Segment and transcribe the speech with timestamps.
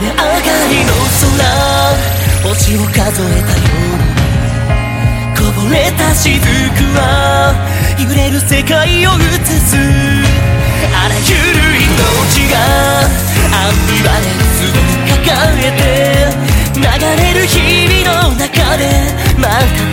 [0.00, 4.08] 雨上がりの空星を数えたように
[5.36, 6.40] こぼれた雫
[6.96, 7.52] は
[8.00, 12.56] 揺れる世界を映すあらゆる命が
[13.52, 14.80] アンビバレンスを
[15.20, 15.84] 抱えて
[16.80, 16.82] 流
[17.20, 18.48] れる日々の中
[18.78, 18.82] で
[19.36, 19.48] ま
[19.84, 19.89] た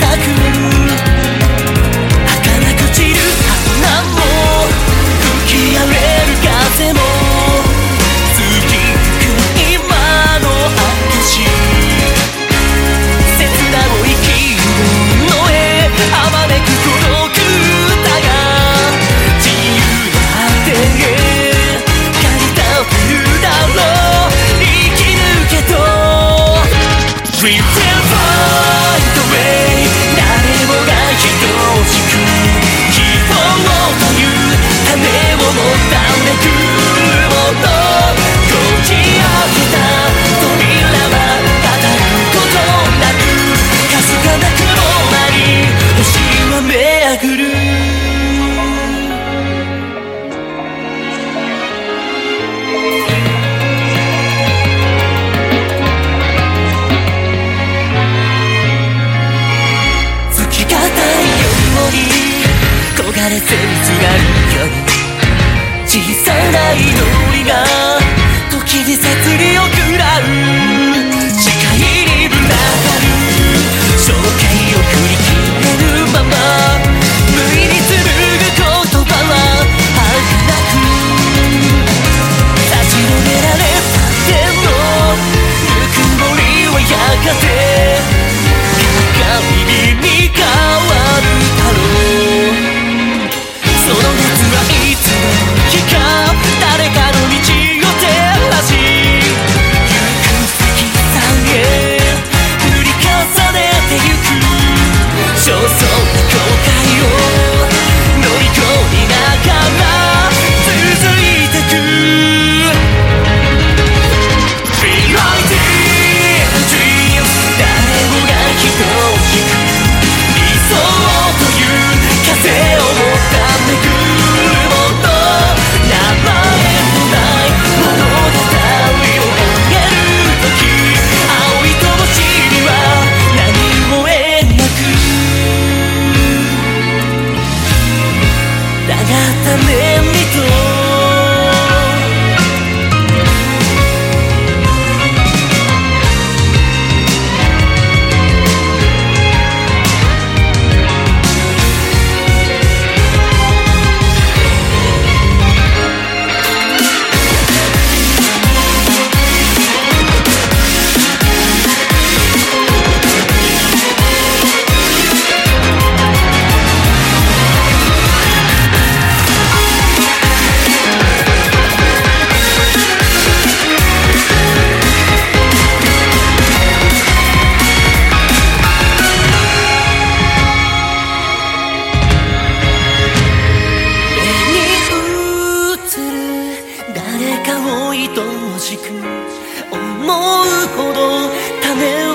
[63.47, 64.19] 切ない
[64.55, 64.67] よ
[65.85, 66.83] 小さな祈
[67.31, 67.63] りが
[68.51, 70.21] 時に切りを食らう
[71.31, 72.51] 視界にぶなが
[72.99, 73.07] る
[74.05, 75.31] 情景を振り切
[75.63, 76.35] れるまま
[77.31, 79.39] 無意に紡ぐ言葉は
[79.95, 80.75] 儚く
[82.67, 84.67] 差し伸べられた手の
[85.71, 86.91] ぬくもりはや
[87.23, 87.76] がて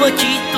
[0.04, 0.51] aqui